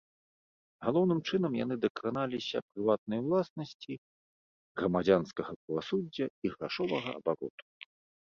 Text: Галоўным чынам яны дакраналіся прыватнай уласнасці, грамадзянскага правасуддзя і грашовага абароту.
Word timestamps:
Галоўным 0.85 1.19
чынам 1.27 1.53
яны 1.63 1.75
дакраналіся 1.83 2.57
прыватнай 2.69 3.19
уласнасці, 3.25 3.93
грамадзянскага 4.83 5.51
правасуддзя 5.63 6.25
і 6.49 6.55
грашовага 6.57 7.09
абароту. 7.21 7.63